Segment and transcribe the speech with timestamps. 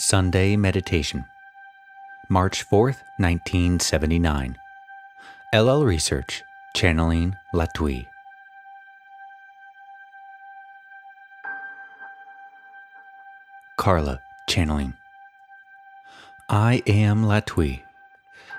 [0.00, 1.26] Sunday Meditation,
[2.30, 4.56] March 4th, 1979.
[5.54, 6.42] LL Research,
[6.74, 8.06] channeling Latwii.
[13.76, 14.94] Carla, channeling.
[16.48, 17.82] I am Latwii,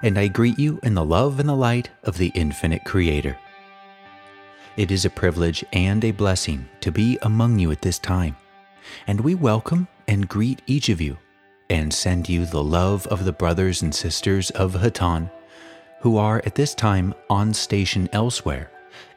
[0.04, 3.36] and I greet you in the love and the light of the infinite Creator.
[4.78, 8.38] It is a privilege and a blessing to be among you at this time,
[9.08, 11.18] and we welcome and greet each of you
[11.72, 15.32] and send you the love of the brothers and sisters of Hatonn,
[16.02, 18.70] who are at this time on station elsewhere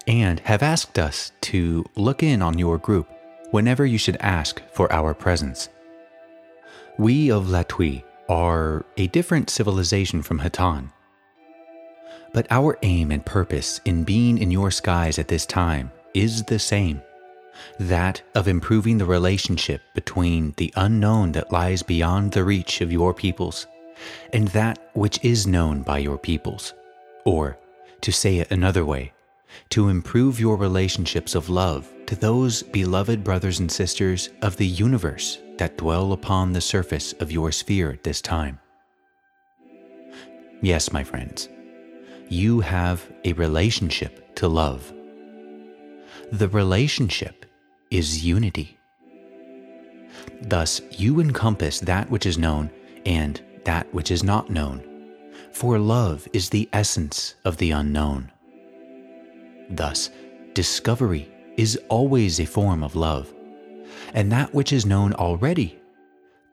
[0.06, 3.08] and have asked us to look in on your group
[3.50, 5.68] whenever you should ask for our presence.
[6.96, 10.92] We of Latwii are a different civilization from Hatonn.
[12.32, 16.60] But our aim and purpose in being in your skies at this time is the
[16.60, 17.02] same
[17.78, 23.14] that of improving the relationship between the unknown that lies beyond the reach of your
[23.14, 23.66] peoples
[24.32, 26.74] and that which is known by your peoples.
[27.24, 27.58] Or,
[28.00, 29.12] to say it another way,
[29.70, 35.38] to improve your relationships of love to those beloved brothers and sisters of the universe
[35.58, 38.58] that dwell upon the surface of your sphere at this time.
[40.60, 41.48] Yes, my friends,
[42.28, 44.92] you have a relationship to love.
[46.32, 47.43] The relationship
[47.94, 48.76] is unity.
[50.42, 52.70] Thus, you encompass that which is known
[53.06, 54.82] and that which is not known,
[55.52, 58.32] for love is the essence of the unknown.
[59.70, 60.10] Thus,
[60.54, 63.32] discovery is always a form of love,
[64.12, 65.78] and that which is known already,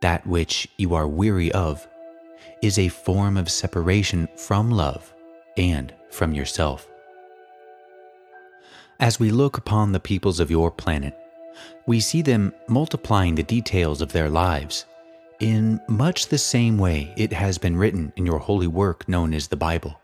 [0.02, 1.88] that which you are weary of,
[2.62, 5.12] is a form of separation from love
[5.58, 6.88] and from yourself.
[9.00, 11.18] As we look upon the peoples of your planet,
[11.86, 14.86] we see them multiplying the details of their lives
[15.42, 19.48] in much the same way it has been written in your holy work known as
[19.48, 20.00] the Bible.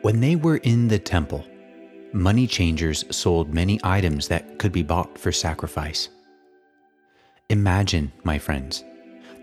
[0.00, 1.44] When they were in the temple,
[2.14, 6.08] money changers sold many items that could be bought for sacrifice.
[7.50, 8.84] Imagine, my friends,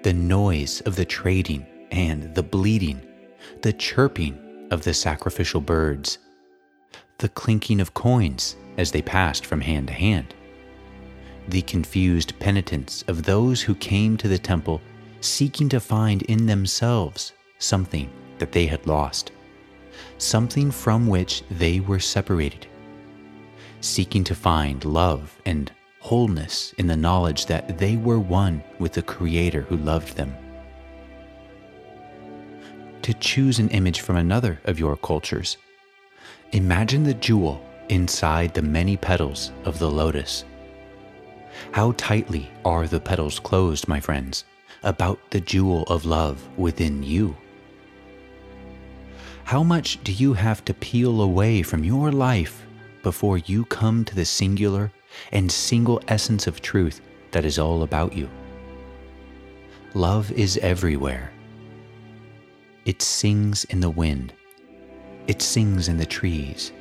[0.02, 3.02] the noise of the trading and the bleating,
[3.62, 6.18] the chirping of the sacrificial birds,
[7.20, 10.34] the clinking of coins as they passed from hand to hand
[11.48, 14.82] the confused penitence of those who came to the temple
[15.22, 19.32] seeking to find in themselves something that they had lost,
[20.18, 22.68] something from which they were separated,
[23.82, 29.02] seeking to find love and wholeness in the knowledge that they were one with the
[29.02, 30.36] Creator who loved them.
[33.02, 35.58] To choose an image from another of your cultures,
[36.52, 40.44] imagine the jewel inside the many petals of the lotus
[41.72, 44.46] how tightly are the petals closed, my friends,
[44.84, 47.36] about the jewel of love within you?
[49.44, 52.66] How much do you have to peel away from your life
[53.02, 54.92] before you come to the singular
[55.32, 57.00] and single essence of truth
[57.32, 58.30] that is all about you?
[59.94, 61.32] Love is everywhere.
[62.86, 64.34] It sings in the wind.
[65.28, 66.72] It sings in the trees.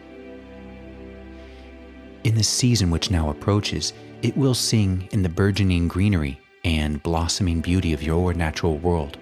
[2.25, 3.93] In the season which now approaches,
[4.23, 9.19] it will sing in the burgeoning greenery and blossoming beauty of your natural world.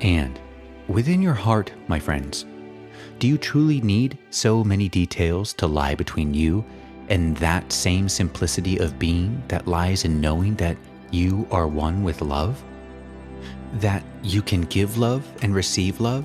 [0.00, 0.38] And
[0.88, 2.44] within your heart, my friends,
[3.18, 6.64] do you truly need so many details to lie between you
[7.08, 10.76] and that same simplicity of being that lies in knowing that
[11.10, 12.62] you are one with love?
[13.74, 16.24] That you can give love and receive love,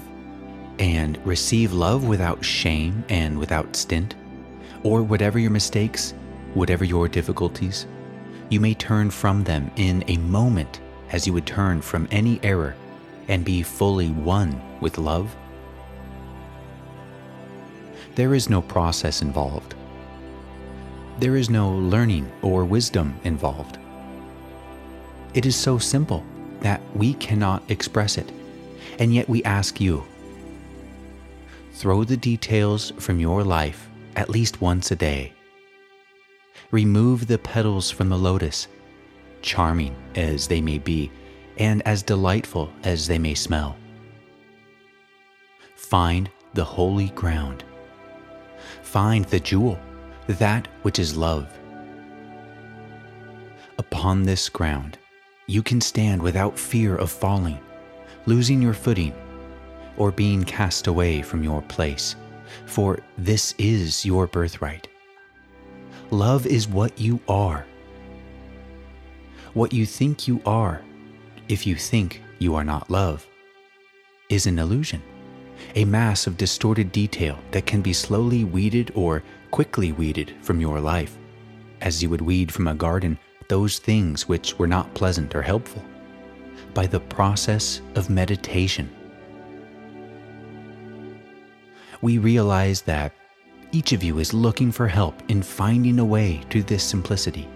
[0.80, 4.16] and receive love without shame and without stint?
[4.84, 6.14] Or whatever your mistakes,
[6.58, 7.86] Whatever your difficulties,
[8.50, 10.82] you may turn from them in a moment
[11.12, 12.76] as you would turn from any error
[13.28, 15.36] and be fully one with love.
[18.16, 19.76] There is no process involved.
[21.20, 23.78] There is no learning or wisdom involved.
[25.36, 26.26] It is so simple
[26.62, 28.32] that we cannot express it,
[28.98, 30.04] and yet we ask you
[31.74, 35.37] throw the details from your life at least once a day
[36.72, 38.68] remove the petals from the lotus,
[39.42, 41.12] charming as they may be,
[41.58, 43.78] and as delightful as they may smell.
[45.76, 47.64] Find the holy ground.
[48.82, 49.80] Find the jewel,
[50.28, 51.48] that which is love.
[53.78, 54.98] Upon this ground,
[55.48, 57.60] you can stand without fear of falling,
[58.26, 59.14] losing your footing,
[59.96, 62.16] or being cast away from your place,
[62.66, 64.88] for this is your birthright.
[66.12, 67.66] Love is what you are.
[69.54, 70.82] What you think you are
[71.50, 73.26] if you think you are not love,
[74.30, 75.02] is an illusion,
[75.76, 80.80] a mass of distorted detail that can be slowly weeded or quickly weeded from your
[80.80, 81.18] life,
[81.82, 83.18] as you would weed from a garden
[83.48, 85.84] those things which were not pleasant or helpful,
[86.74, 88.94] by the process of meditation.
[92.02, 93.14] We realize that
[93.78, 97.48] each of you is looking for help in finding a way to this simplicity,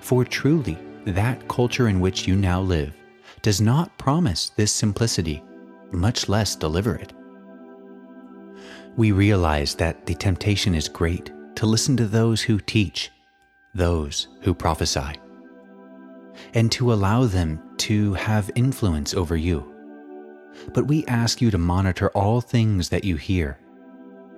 [0.00, 2.94] for truly, that culture in which you now live
[3.42, 5.42] does not promise this simplicity,
[5.92, 7.12] much less deliver it.
[8.96, 13.10] We realize that the temptation is great to listen to those who teach,
[13.74, 15.16] those who prophesy,
[16.54, 19.70] and to allow them to have influence over you.
[20.72, 23.58] But we ask you to monitor all things that you hear,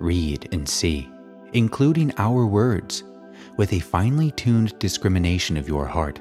[0.01, 1.09] read, and see,
[1.53, 3.05] including our words,
[3.57, 6.21] with a finely tuned discrimination of your heart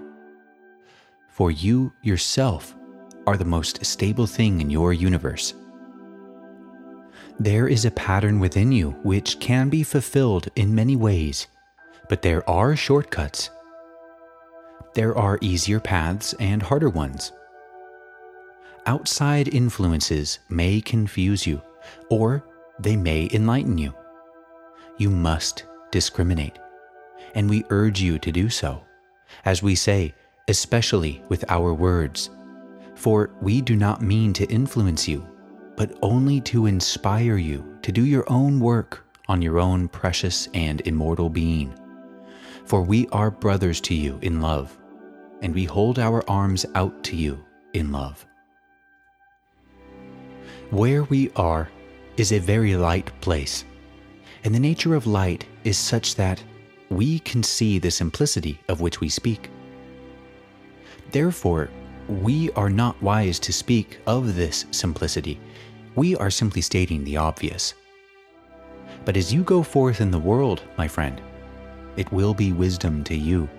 [1.39, 2.75] for you yourself
[3.25, 5.53] are the most stable thing in your universe.
[7.39, 11.47] There is a pattern within you which can be fulfilled in many ways,
[12.09, 13.51] but there are shortcuts.
[14.95, 17.31] There are easier paths and harder ones.
[18.85, 21.61] Outside influences may confuse you,
[22.09, 22.43] or
[22.81, 23.93] they may enlighten you.
[24.99, 26.59] You must discriminate,
[27.33, 28.83] and we urge you to do so.
[29.45, 30.13] As we say,
[30.49, 32.29] especially with our words.
[32.95, 35.25] For we do not mean to influence you,
[35.77, 40.81] but only to inspire you to do your own work on your own precious and
[40.81, 41.73] immortal being.
[42.65, 44.77] For we are brothers to you in love,
[45.41, 47.41] and we hold our arms out to you
[47.73, 48.25] in love.
[50.71, 51.69] Where we are
[52.17, 53.63] is a very light place,
[54.43, 56.43] and the nature of light is such that
[56.89, 59.49] we can see the simplicity of which we speak.
[61.11, 61.69] Therefore,
[62.07, 65.39] we are not wise to speak of this simplicity.
[65.95, 67.73] We are simply stating the obvious.
[69.05, 71.21] But as you go forth in the world, my friend,
[71.97, 73.49] it will be wisdom to you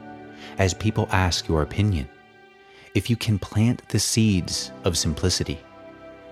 [0.58, 2.08] as people ask your opinion.
[2.94, 5.60] If you can plant the seeds of simplicity,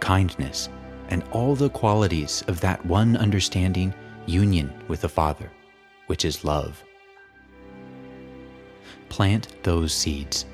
[0.00, 0.68] kindness,
[1.08, 3.94] and all the qualities of that one understanding
[4.28, 5.50] union with the Father,
[6.06, 6.82] which is love.
[9.08, 10.44] Plant those seeds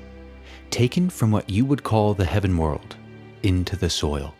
[0.71, 2.95] taken from what you would call the heaven world
[3.43, 4.33] into the soil.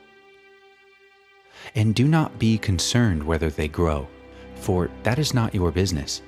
[1.75, 4.07] And do not be concerned whether they grow,
[4.55, 6.21] for that is not your business.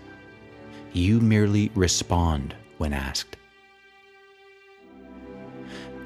[0.93, 3.37] You merely respond when asked.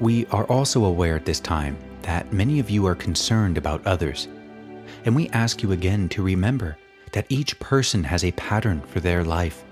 [0.00, 4.26] We are also aware at this time that many of you are concerned about others,
[5.04, 6.76] and we ask you again to remember
[7.12, 9.64] that each person has a pattern for their life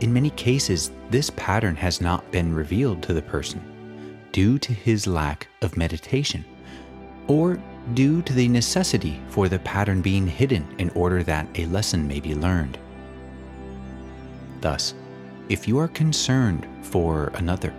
[0.00, 3.62] in many cases, this pattern has not been revealed to the person
[4.30, 6.44] due to his lack of meditation,
[7.28, 7.58] or
[7.94, 12.20] due to the necessity for the pattern being hidden in order that a lesson may
[12.20, 12.76] be learned.
[14.60, 14.92] Thus,
[15.48, 17.72] if you are concerned for another,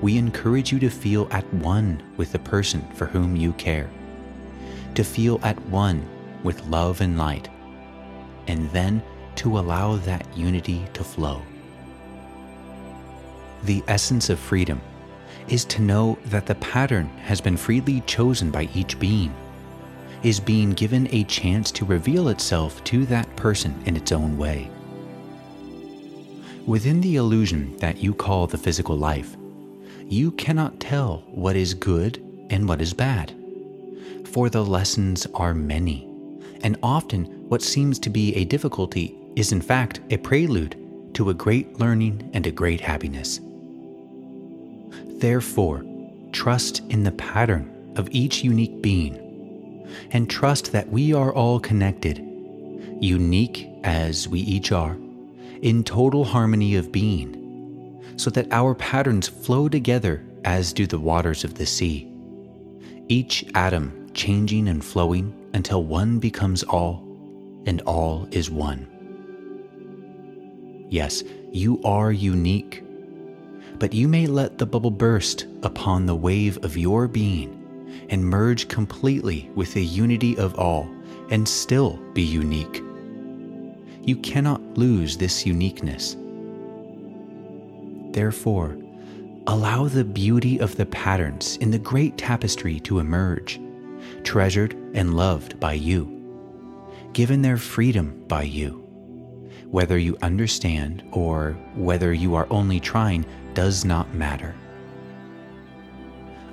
[0.00, 3.90] we encourage you to feel at one with the person for whom you care,
[4.94, 6.08] to feel at one
[6.42, 7.48] with love and light,
[8.46, 9.02] and then
[9.36, 11.40] to allow that unity to flow.
[13.64, 14.80] The essence of freedom
[15.48, 19.34] is to know that the pattern has been freely chosen by each being,
[20.22, 24.70] is being given a chance to reveal itself to that person in its own way.
[26.66, 29.36] Within the illusion that you call the physical life,
[30.04, 33.34] you cannot tell what is good and what is bad,
[34.24, 36.07] for the lessons are many
[36.62, 40.76] and often what seems to be a difficulty is in fact a prelude
[41.14, 43.40] to a great learning and a great happiness.
[45.20, 45.84] Therefore,
[46.32, 52.18] trust in the pattern of each unique being, and trust that we are all connected,
[53.00, 54.96] unique as we each are,
[55.62, 61.44] in total harmony of being, so that our patterns flow together as do the waters
[61.44, 62.10] of the sea,
[63.08, 67.04] each atom changing and flowing until one becomes all,
[67.66, 68.86] and all is one.
[70.90, 72.82] Yes, you are unique,
[73.78, 77.54] but you may let the bubble burst upon the wave of your being
[78.08, 80.88] and merge completely with the unity of all
[81.30, 82.82] and still be unique.
[84.02, 86.16] You cannot lose this uniqueness.
[88.12, 88.76] Therefore,
[89.46, 93.60] allow the beauty of the patterns in the great tapestry to emerge
[94.24, 96.08] treasured and loved by you,
[97.12, 98.84] given their freedom by you.
[99.66, 104.54] Whether you understand or whether you are only trying does not matter.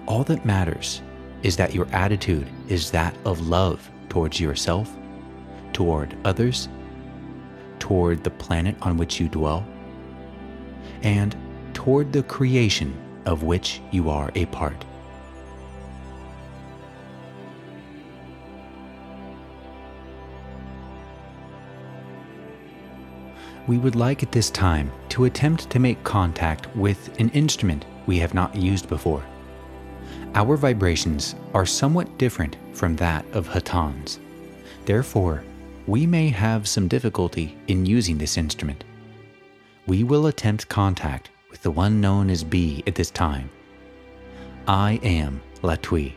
[0.07, 1.01] all that matters
[1.43, 4.95] is that your attitude is that of love towards yourself,
[5.73, 6.69] toward others,
[7.79, 9.65] toward the planet on which you dwell,
[11.03, 11.35] and
[11.73, 12.95] toward the creation
[13.25, 14.85] of which you are a part.
[23.67, 28.19] We would like at this time to attempt to make contact with an instrument we
[28.19, 29.23] have not used before.
[30.35, 34.19] Our vibrations are somewhat different from that of Hatonn's.
[34.85, 35.43] Therefore,
[35.87, 38.83] we may have some difficulty in using this instrument.
[39.87, 43.49] We will attempt contact with the one known as B at this time.
[44.67, 46.13] I am Latwii.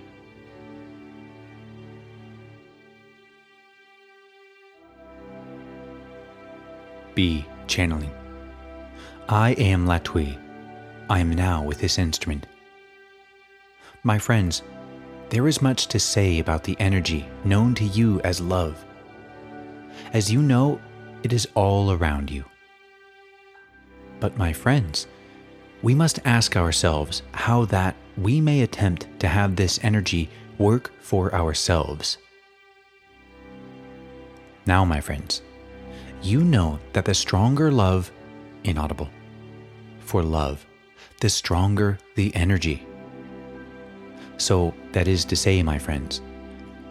[7.19, 7.45] B.
[7.67, 8.13] Channeling.
[9.29, 10.39] I am Latwii.
[11.11, 12.47] I am now with this instrument.
[14.05, 14.63] My friends,
[15.29, 18.85] there is much to say about the energy known to you as love.
[20.13, 20.81] As you know,
[21.25, 22.45] it is all around you.
[24.21, 25.09] But, my friends,
[25.83, 31.35] we must ask ourselves how that we may attempt to have this energy work for
[31.35, 32.17] ourselves.
[34.67, 35.43] Now, my friends,
[36.23, 38.11] you know that the stronger love,
[38.65, 39.09] inaudible,
[40.01, 40.65] for love,
[41.21, 42.87] the stronger the energy.
[44.37, 46.23] So, that is to say, my friends,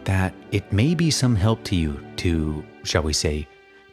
[0.04, 3.46] that it may be some help to you to, shall we say,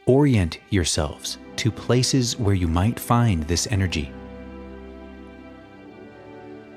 [0.06, 4.12] orient yourselves to places where you might find this energy.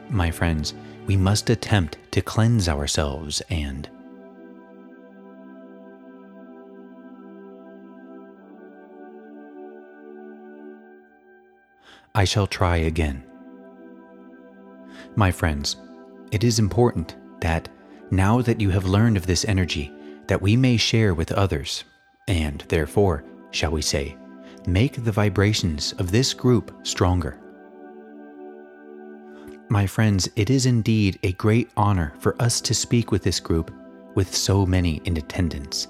[0.10, 0.74] My friends,
[1.06, 3.90] we must attempt to cleanse ourselves and
[12.16, 13.24] I shall try again.
[15.16, 15.78] My friends,
[16.32, 17.70] it is important that
[18.12, 19.92] now that you have learned of this energy,
[20.28, 21.84] that we may share with others,
[22.28, 24.18] and therefore, shall we say,
[24.68, 27.40] make the vibrations of this group stronger.
[29.70, 33.72] My friends, it is indeed a great honor for us to speak with this group
[34.16, 35.88] with so many in attendance.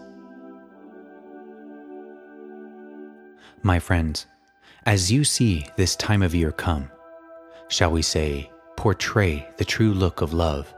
[3.63, 4.25] My friends,
[4.85, 6.89] as you see this time of year come,
[7.67, 10.73] shall we say, portray the true look of love.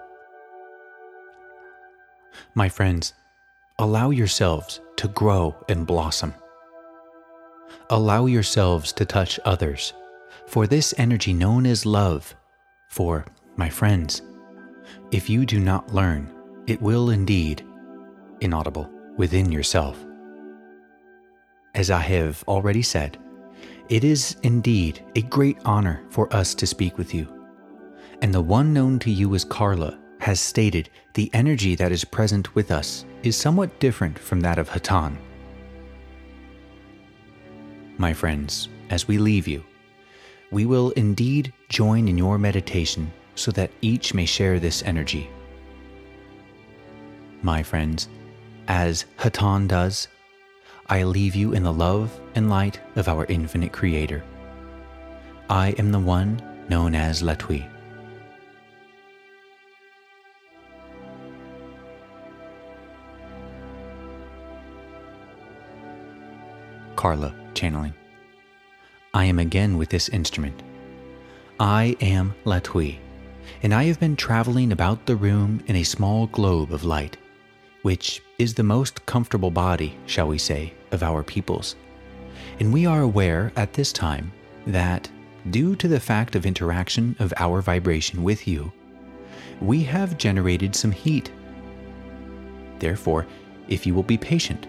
[2.55, 3.13] My friends,
[3.77, 6.33] allow yourselves to grow and blossom.
[7.89, 9.93] Allow yourselves to touch others,
[10.47, 12.35] for this energy known as love.
[12.89, 14.21] For, my friends,
[15.11, 16.29] if you do not learn,
[16.67, 17.65] it will indeed,
[18.39, 19.97] inaudible, within yourself.
[21.75, 23.17] As I have already said,
[23.91, 27.27] it is indeed a great honor for us to speak with you.
[28.21, 32.55] And the one known to you as Carla has stated the energy that is present
[32.55, 35.17] with us is somewhat different from that of Hatonn.
[37.97, 39.61] My friends, as we leave you,
[40.51, 45.29] we will indeed join in your meditation so that each may share this energy.
[47.41, 48.07] My friends,
[48.69, 50.07] as Hatonn does,
[50.91, 54.21] I leave you in the love and light of our infinite Creator.
[55.49, 57.65] I am the one known as Latwii.
[66.97, 67.93] Carla, channeling.
[69.13, 70.61] I am again with this instrument.
[71.57, 72.97] I am Latwii,
[73.63, 77.15] and I have been traveling about the room in a small globe of light,
[77.83, 81.75] which is the most comfortable body, shall we say, of our peoples.
[82.59, 84.31] And we are aware at this time
[84.67, 85.09] that,
[85.49, 88.71] due to the fact of interaction of our vibration with you,
[89.59, 91.31] we have generated some heat.
[92.79, 93.27] Therefore,
[93.67, 94.67] if you will be patient,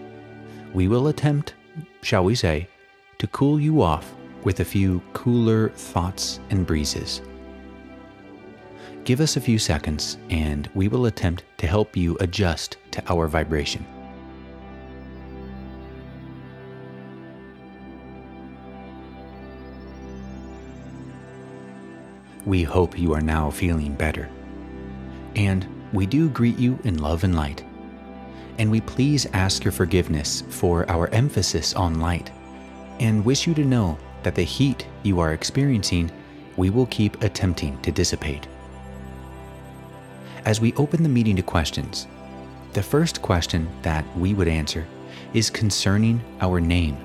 [0.73, 1.53] we will attempt
[2.01, 2.67] shall we say,
[3.17, 4.13] to cool you off
[4.43, 7.21] with a few cooler thoughts and breezes.
[9.05, 13.27] Give us a few seconds and we will attempt to help you adjust to our
[13.27, 13.85] vibration.
[22.45, 24.29] We hope you are now feeling better.
[25.35, 27.63] And we do greet you in love and light
[28.57, 32.31] and we please ask your forgiveness for our emphasis on light,
[32.99, 36.11] and wish you to know that the heat you are experiencing
[36.55, 38.47] we will keep attempting to dissipate.
[40.45, 42.05] As we open the meeting to questions,
[42.73, 44.85] the first question that we would answer
[45.33, 46.97] is concerning our name.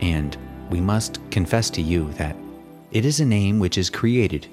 [0.00, 0.36] And
[0.70, 2.36] we must confess to you that
[2.92, 4.46] it is a name which is created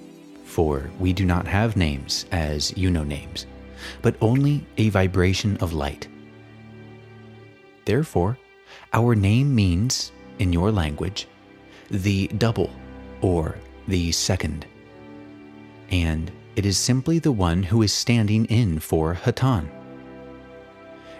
[0.50, 3.46] for we do not have names as you know names,
[4.02, 6.08] but only a vibration of light.
[7.86, 8.38] Therefore,
[8.92, 11.28] our name means, in your language,
[11.92, 12.72] the double
[13.22, 14.66] or the second.
[15.92, 19.70] And it is simply the one who is standing in for Hatonn.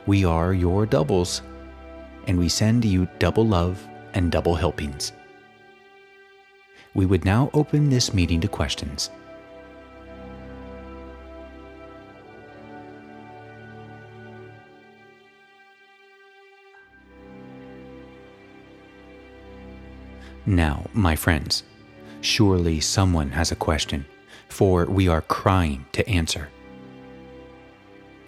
[0.06, 1.44] We are your doubles,
[2.28, 5.12] and we send you double love and double helpings.
[6.94, 9.10] We would now open this meeting to questions.
[20.46, 21.64] Now, my friends,
[22.22, 24.06] surely someone has a question,
[24.48, 26.50] for we are crying to answer.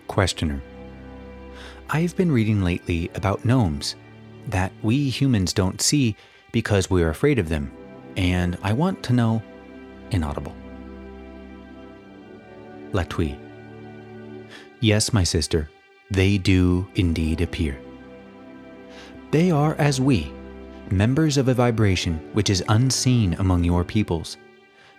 [0.08, 0.62] Questioner
[1.90, 3.96] I've been reading lately about gnomes
[4.48, 6.16] that we humans don't see
[6.52, 7.72] because we're afraid of them,
[8.18, 9.42] and I want to know.
[10.12, 10.56] Inaudible.
[12.92, 13.38] Latwii.
[14.82, 15.70] Yes, my sister,
[16.10, 17.80] they do indeed appear.
[19.32, 20.34] They are as we,
[20.90, 24.38] members of a vibration which is unseen among your peoples,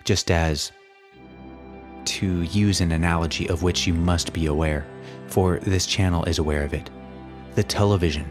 [0.05, 0.73] just as,
[2.05, 4.87] to use an analogy of which you must be aware,
[5.27, 6.89] for this channel is aware of it,
[7.55, 8.27] the television.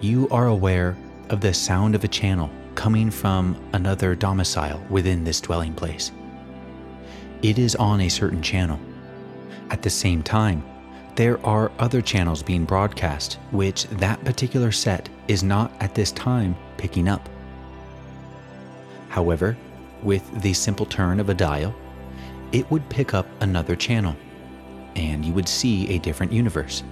[0.00, 0.96] You are aware
[1.30, 6.12] of the sound of a channel coming from another domicile within this dwelling place.
[7.42, 8.78] It is on a certain channel.
[9.70, 10.64] At the same time,
[11.14, 16.56] there are other channels being broadcast which that particular set is not at this time
[16.76, 17.28] picking up.
[19.08, 19.56] However,
[20.02, 21.74] with the simple turn of a dial,
[22.52, 24.16] it would pick up another channel,
[24.96, 26.82] and you would see a different universe,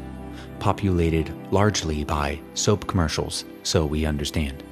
[0.61, 4.63] populated largely by soap commercials, so we understand.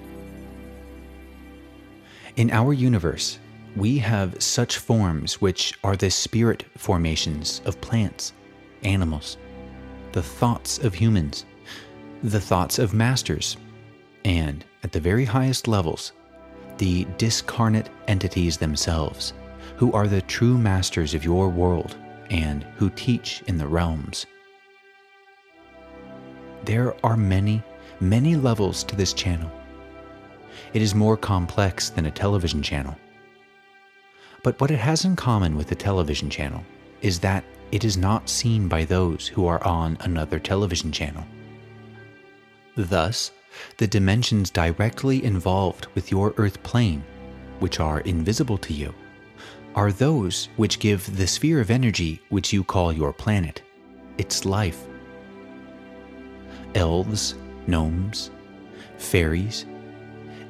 [2.41, 3.39] In our universe,
[3.77, 8.33] we have such forms which are the spirit formations of plants,
[8.83, 9.37] animals,
[10.13, 11.45] the thoughts of humans,
[12.23, 13.59] the thoughts of masters,
[14.25, 16.13] and, at the very highest levels,
[16.79, 19.35] the discarnate entities themselves,
[19.77, 21.95] who are the true masters of your world
[22.31, 24.25] and who teach in the realms.
[26.65, 27.63] There are many,
[28.01, 29.53] many levels to this channel.
[30.73, 32.97] It is more complex than a television channel.
[34.43, 36.65] But what it has in common with the television channel
[37.03, 41.25] is that it is not seen by those who are on another television channel.
[42.77, 43.33] Thus,
[43.79, 47.05] the dimensions directly involved with your earth plane,
[47.59, 48.95] which are invisible to you,
[49.75, 53.63] are those which give the sphere of energy which you call your planet
[54.19, 54.87] its life.
[56.75, 57.35] Elves,
[57.67, 58.31] gnomes,
[58.99, 59.67] fairies,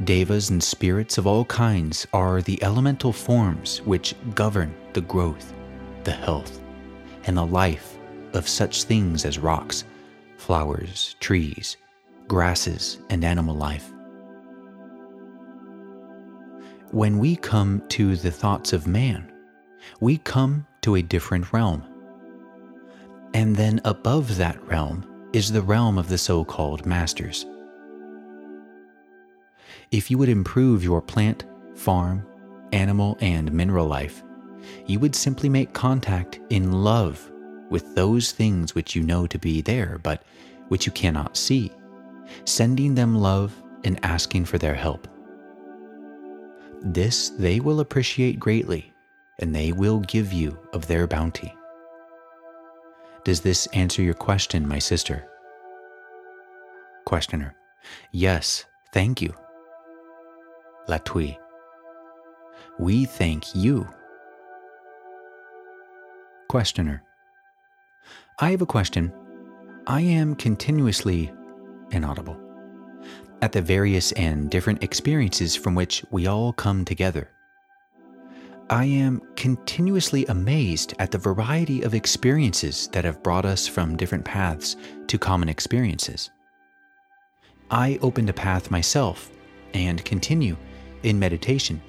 [0.05, 5.53] devas, and spirits of all kinds are the elemental forms which govern the growth,
[6.05, 6.61] the health,
[7.25, 7.97] and the life
[8.33, 9.85] of such things as rocks,
[10.37, 11.77] flowers, trees,
[12.29, 13.93] grasses, and animal life.
[16.93, 19.31] When we come to the thoughts of man,
[20.01, 21.85] we come to a different realm.
[23.35, 27.47] And then above that realm is the realm of the so called masters.
[29.91, 32.27] If you would improve your plant, farm,
[32.73, 34.23] animal, and mineral life,
[34.87, 37.31] you would simply make contact in love
[37.71, 40.23] with those things which you know to be there but
[40.69, 41.73] which you cannot see
[42.45, 45.09] sending them love and asking for their help.
[46.83, 48.93] This they will appreciate greatly,
[49.39, 51.55] and they will give you of their bounty.
[53.25, 55.27] Does this answer your question, my sister?
[57.05, 57.55] Questioner.
[58.13, 59.35] Yes, thank you.
[60.91, 61.39] Latwii.
[62.81, 63.89] We thank you.
[66.49, 67.05] Questioner.
[68.41, 69.13] I have a question.
[69.87, 71.33] I am continuously
[71.93, 72.37] inaudible,
[73.41, 77.31] at the various and different experiences from which we all come together.
[78.69, 84.25] I am continuously amazed at the variety of experiences that have brought us from different
[84.25, 84.77] paths
[85.07, 86.31] to common experiences.
[87.71, 89.31] I opened a path myself
[89.73, 90.57] and continue
[91.03, 91.81] in meditation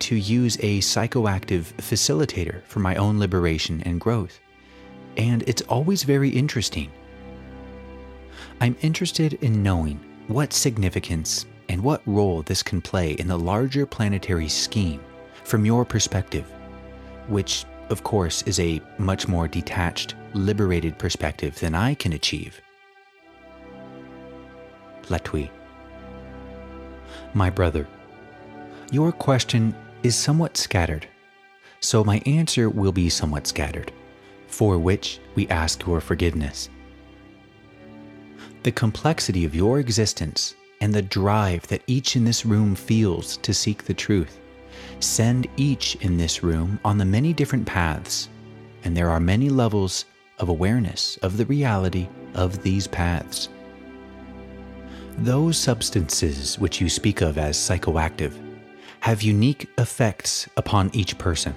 [0.00, 4.40] to use a psychoactive facilitator for my own liberation and growth.
[5.16, 6.90] And it's always very interesting
[8.62, 13.86] I'm interested in knowing what significance and what role this can play in the larger
[13.86, 15.00] planetary scheme
[15.44, 16.44] from your perspective,
[17.28, 22.60] which, of course, is a much more detached, liberated perspective than I can achieve.
[25.04, 25.48] Latwii.
[27.32, 27.88] My brother,
[28.90, 31.06] your question is somewhat scattered,
[31.80, 33.92] so my answer will be somewhat scattered,
[34.48, 36.68] for which we ask your forgiveness.
[38.62, 43.54] The complexity of your existence and the drive that each in this room feels to
[43.54, 44.40] seek the truth
[45.00, 48.28] send each in this room on the many different paths,
[48.84, 50.04] and there are many levels
[50.38, 53.48] of awareness of the reality of these paths.
[55.18, 58.49] Those substances which you speak of as psychoactive
[59.00, 61.54] have unique effects upon each person.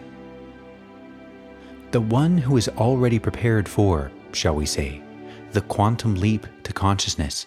[1.92, 5.02] The one who is already prepared for, shall we say,
[5.52, 7.46] the quantum leap to consciousness,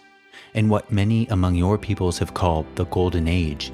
[0.55, 3.73] and what many among your peoples have called the Golden Age,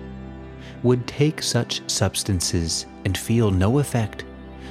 [0.82, 4.24] would take such substances and feel no effect,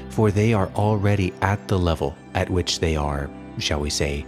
[0.09, 4.25] for they are already at the level at which they are, shall we say,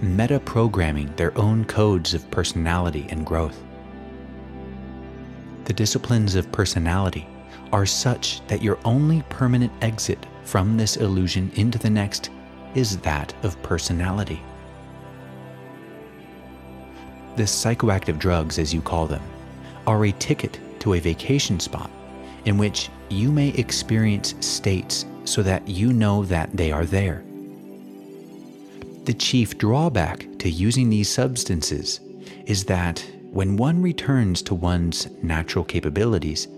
[0.00, 3.61] meta programming their own codes of personality and growth.
[5.64, 7.26] The disciplines of personality
[7.72, 12.30] are such that your only permanent exit from this illusion into the next
[12.74, 14.42] is that of personality.
[17.36, 19.22] The psychoactive drugs, as you call them,
[19.86, 21.90] are a ticket to a vacation spot
[22.44, 27.24] in which you may experience states so that you know that they are there.
[29.04, 32.00] The chief drawback to using these substances
[32.46, 36.48] is that when one returns to one's natural capabilities,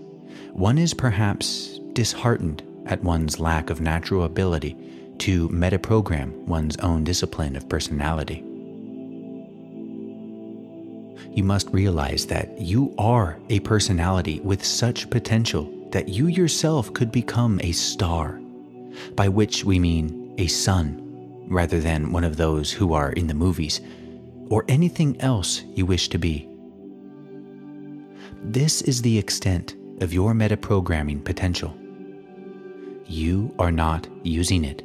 [0.51, 4.75] one is perhaps disheartened at one's lack of natural ability
[5.19, 8.43] to metaprogram one's own discipline of personality.
[11.33, 17.09] You must realize that you are a personality with such potential that you yourself could
[17.09, 18.37] become a star,
[19.15, 21.01] by which we mean a sun,
[21.47, 23.79] rather than one of those who are in the movies,
[24.49, 26.49] or anything else you wish to be.
[28.47, 31.75] This is the extent of your metaprogramming potential
[33.07, 34.83] you are not using it.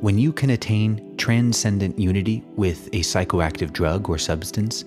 [0.00, 4.86] When you can attain transcendent unity with a psychoactive drug or substance,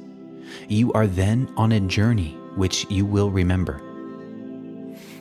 [0.67, 3.79] you are then on a journey which you will remember.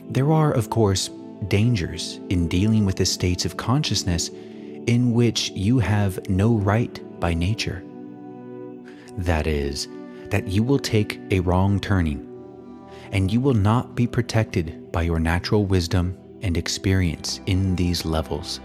[0.09, 1.11] There are, of course,
[1.47, 4.29] dangers in dealing with the states of consciousness
[4.87, 7.83] in which you have no right by nature.
[9.17, 9.87] That is,
[10.33, 12.27] that you will take a wrong turning
[13.11, 18.59] and you will not be protected by your natural wisdom and experience in these levels.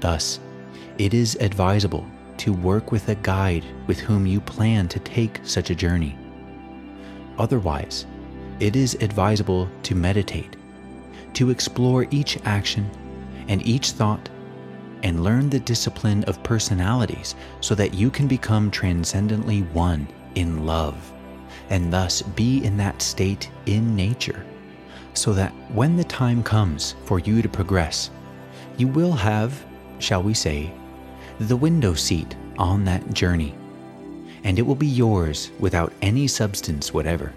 [0.00, 0.40] Thus,
[0.98, 2.04] it is advisable
[2.38, 6.18] to work with a guide with whom you plan to take such a journey.
[7.38, 8.04] Otherwise,
[8.58, 10.56] it is advisable to meditate,
[11.34, 12.90] to explore each action
[13.46, 14.28] and each thought,
[15.02, 21.12] and learn the discipline of personalities so that you can become transcendently one in love
[21.70, 24.44] and thus be in that state in nature,
[25.14, 28.10] so that when the time comes for you to progress,
[28.76, 29.64] you will have,
[29.98, 30.72] shall we say,
[31.40, 33.54] the window seat on that journey,
[34.44, 37.32] and it will be yours without any substance whatever.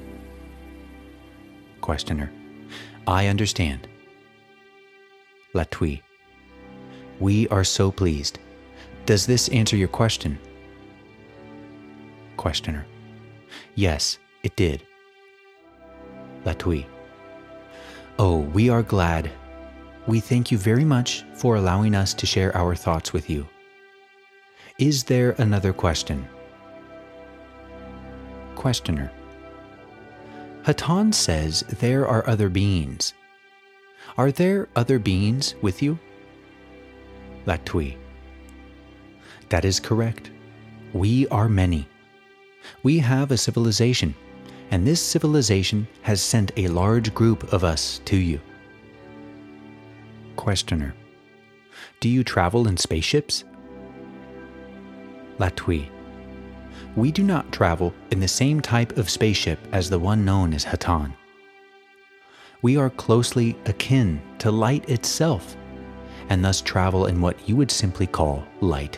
[1.81, 2.31] Questioner,
[3.07, 3.87] I understand.
[5.53, 6.01] Latwii,
[7.21, 8.39] we are so pleased.
[9.05, 10.39] Does this answer your question?
[12.35, 12.85] Questioner,
[13.75, 14.81] Yes, it did.
[16.45, 16.85] Latwii.
[18.17, 19.29] Oh, we are glad.
[20.07, 23.47] We thank you very much for allowing us to share our thoughts with you.
[24.79, 26.27] Is there another question?
[28.55, 29.11] Questioner.
[30.63, 33.13] Hatonn says there are other beings.
[34.17, 35.99] Are there other beings with you?
[37.45, 37.97] Latwii.
[39.49, 40.31] That is correct.
[40.93, 41.87] We are many.
[42.83, 44.15] We have a civilization,
[44.69, 48.39] and this civilization has sent a large group of us to you.
[50.35, 50.93] Questioner
[51.99, 53.43] Do you travel in spaceships?
[55.39, 55.89] Latwii
[56.95, 60.65] We do not travel in the same type of spaceship as the one known as
[60.65, 61.13] Hatonn.
[62.61, 65.55] We are closely akin to light itself,
[66.31, 68.97] and thus travel in what you would simply call light.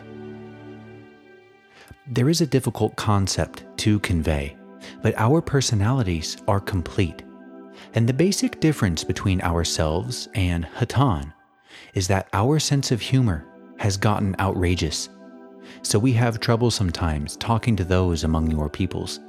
[2.06, 4.56] There is a difficult concept to convey,
[5.02, 7.24] but our personalities are complete.
[7.96, 11.34] And the basic difference between ourselves and Hatonn
[11.96, 13.48] is that our sense of humor
[13.80, 15.10] has gotten outrageous.
[15.82, 19.20] So we have trouble sometimes talking to those among your peoples,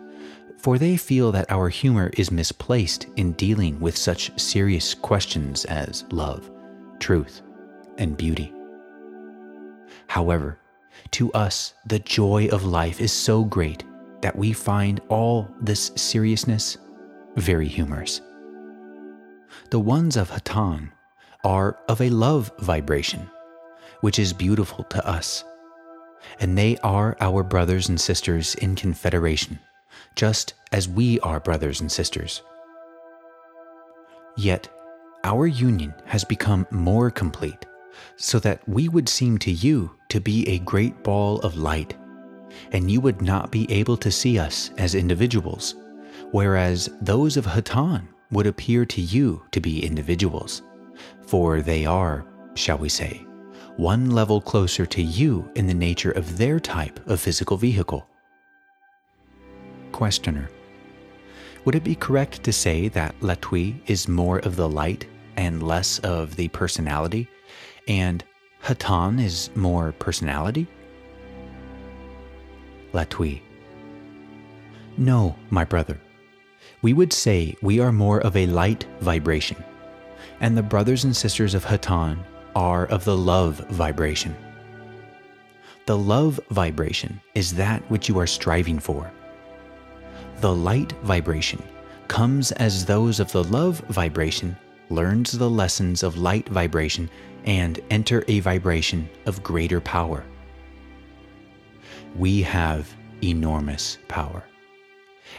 [0.58, 6.04] for they feel that our humor is misplaced in dealing with such serious questions as
[6.10, 6.50] love,
[6.98, 7.40] truth,
[7.98, 8.52] and beauty.
[10.08, 10.58] However,
[11.12, 13.84] to us, the joy of life is so great
[14.22, 16.78] that we find all this seriousness
[17.36, 18.20] very humorous.
[19.70, 20.90] the ones of Hatonn
[21.44, 23.28] are of a love vibration,
[24.00, 25.44] which is beautiful to us.
[26.40, 29.58] And they are our brothers and sisters in confederation,
[30.16, 32.42] just as we are brothers and sisters.
[34.36, 34.68] Yet,
[35.22, 37.66] our union has become more complete,
[38.16, 41.96] so that we would seem to you to be a great ball of light,
[42.72, 45.74] and you would not be able to see us as individuals,
[46.30, 50.62] whereas those of Hatonn would appear to you to be individuals,
[51.26, 53.26] for they are, shall we say,
[53.76, 58.06] one level closer to you in the nature of their type of physical vehicle.
[59.92, 60.48] Questioner
[61.64, 65.98] Would it be correct to say that Latwii is more of the light and less
[66.00, 67.28] of the personality,
[67.88, 68.24] and
[68.62, 70.66] Hatonn is more personality?
[72.92, 73.40] Latwii.
[74.96, 76.00] No, my brother
[76.84, 79.56] we would say we are more of a light vibration,
[80.40, 82.18] and the brothers and sisters of Hatonn
[82.54, 84.36] are of the love vibration.
[85.86, 89.10] The love vibration is that which you are striving for.
[90.42, 91.62] The light vibration
[92.08, 94.54] comes as those of the love vibration
[94.90, 97.08] learns the lessons of light vibration
[97.44, 100.24] and enter a vibration of greater power.
[102.16, 104.44] We have enormous power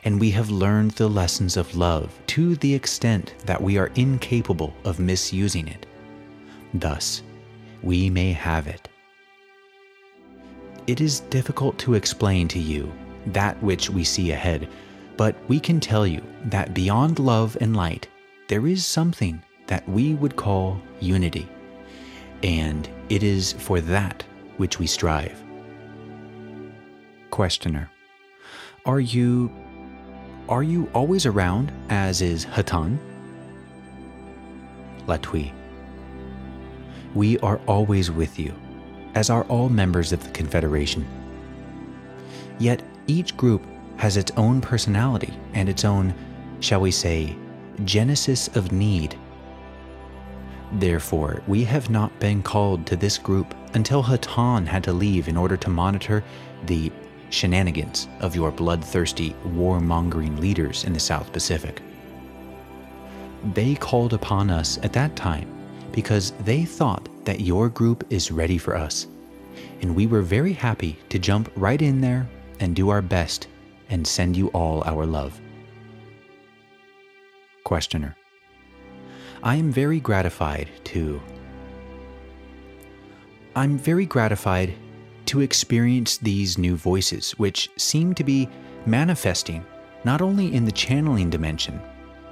[0.03, 4.73] and we have learned the lessons of love to the extent that we are incapable
[4.83, 5.85] of misusing it.
[6.73, 7.21] Thus,
[7.81, 8.89] we may have it.
[10.87, 12.91] It is difficult to explain to you
[13.27, 14.67] that which we see ahead,
[15.17, 18.07] but we can tell you that beyond love and light,
[18.47, 21.47] there is something that we would call unity,
[22.45, 24.23] and it is for that
[24.57, 25.43] which we strive.
[27.31, 27.89] Questioner
[28.85, 29.51] Are you
[30.47, 32.99] are you always around, as is Hatonn?
[35.07, 35.51] Latwii.
[37.15, 38.53] We are always with you,
[39.15, 41.03] as are all members of the Confederation.
[42.59, 43.65] Yet each group
[43.97, 46.13] has its own personality and its own,
[46.59, 47.35] shall we say,
[47.85, 49.17] genesis of need.
[50.73, 55.37] Therefore, we have not been called to this group until Hatonn had to leave in
[55.37, 56.23] order to monitor
[56.65, 56.91] the
[57.29, 61.81] shenanigans of your bloodthirsty, warmongering leaders in the South Pacific.
[63.53, 65.49] They called upon us at that time
[65.91, 69.07] because they thought that your group is ready for us,
[69.81, 72.27] and we were very happy to jump right in there
[72.59, 73.47] and do our best
[73.89, 75.39] and send you all our love.
[77.63, 78.15] Questioner
[79.45, 81.21] I am very gratified to.
[83.55, 84.73] I'm very gratified
[85.27, 88.49] to experience these new voices, which seem to be
[88.87, 89.63] manifesting
[90.03, 91.79] not only in the channeling dimension,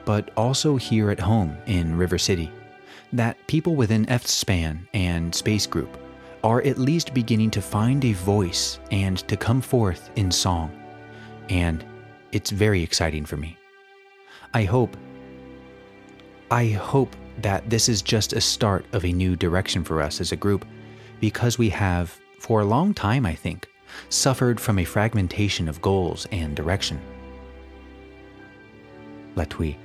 [0.06, 2.52] but also here at home in River City,
[3.14, 5.96] that people within F Span and Space Group
[6.44, 10.72] are at least beginning to find a voice and to come forth in song.
[11.50, 11.86] And
[12.32, 13.56] it's very exciting for me.
[14.56, 14.98] I hope,
[16.54, 20.32] I hope that this is just a start of a new direction for us as
[20.32, 20.68] a group
[21.20, 23.68] because we have for a long time, I think,
[24.10, 27.02] suffered from a fragmentation of goals and direction.
[29.36, 29.78] Latwii.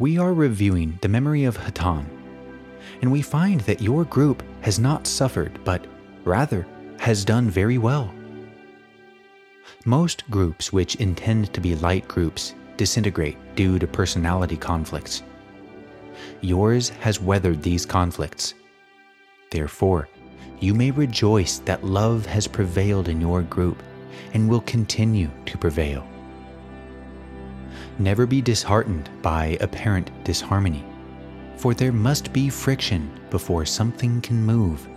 [0.00, 2.06] We are reviewing the memory of Hatonn,
[3.00, 5.86] and we find that your group has not suffered, but
[6.24, 6.66] rather
[6.98, 8.12] has done very well.
[9.84, 15.22] Most groups which intend to be light groups disintegrate due to personality conflicts.
[16.40, 18.54] Yours has weathered these conflicts.
[19.50, 20.08] Therefore,
[20.60, 23.82] you may rejoice that love has prevailed in your group
[24.32, 26.06] and will continue to prevail.
[27.98, 30.84] Never be disheartened by apparent disharmony,
[31.56, 34.88] for there must be friction before something can move.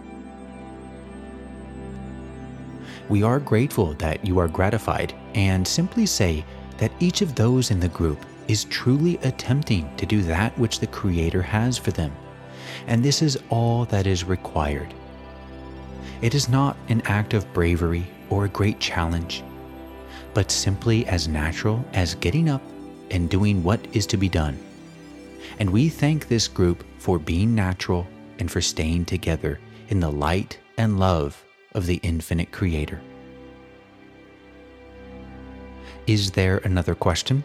[3.10, 6.44] We are grateful that you are gratified and simply say
[6.78, 10.88] that each of those in the group is truly attempting to do that which the
[10.88, 12.16] Creator has for them,
[12.88, 14.94] and this is all that is required.
[16.22, 19.44] It is not an act of bravery or a great challenge,
[20.34, 22.62] but simply as natural as getting up
[23.12, 24.58] and doing what is to be done.
[25.60, 28.08] And we thank this group for being natural
[28.40, 29.60] and for staying together
[29.90, 33.02] in the light and love of the infinite Creator.
[36.08, 37.44] Is there another question?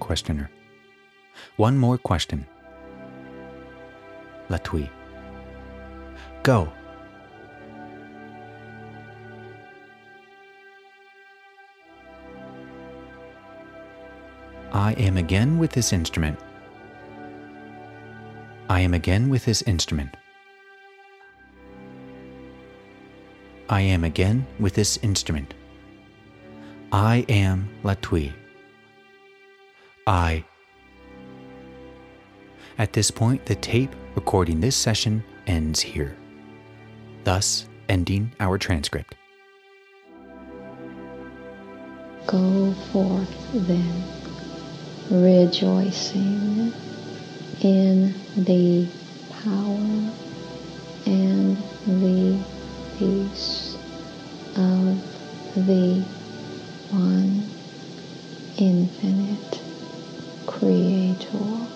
[0.00, 0.50] Questioner.
[1.56, 2.44] One more question.
[4.50, 4.90] Latwii.
[6.42, 6.72] Go.
[14.72, 16.40] I am again with this instrument.
[18.68, 20.16] I am again with this instrument.
[23.68, 25.54] I am again with this instrument.
[26.92, 28.34] I am Latwii.
[30.06, 30.44] I.
[32.76, 36.14] At this point, the tape recording this session ends here,
[37.24, 39.14] thus ending our transcript.
[42.26, 44.02] Go forth then,
[45.10, 46.74] rejoicing
[47.62, 48.86] in the
[49.42, 50.12] power
[51.06, 52.44] and the
[52.98, 53.78] peace
[54.56, 56.04] of the
[56.92, 57.48] one
[58.58, 59.62] infinite
[60.46, 61.71] creator.